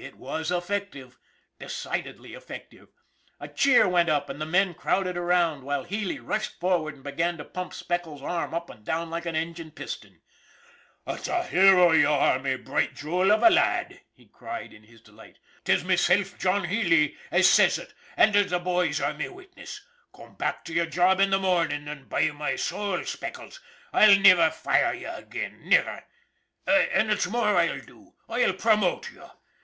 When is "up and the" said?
4.08-4.46